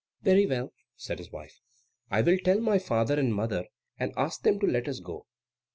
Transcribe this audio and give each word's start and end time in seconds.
"Very 0.23 0.47
well," 0.47 0.73
said 0.95 1.19
his 1.19 1.31
wife; 1.31 1.59
"I 2.09 2.23
will 2.23 2.39
tell 2.39 2.59
my 2.59 2.79
father 2.79 3.19
and 3.19 3.31
mother, 3.31 3.65
and 3.99 4.13
ask 4.17 4.41
them 4.41 4.59
to 4.61 4.65
let 4.65 4.87
us 4.87 4.99
go." 4.99 5.27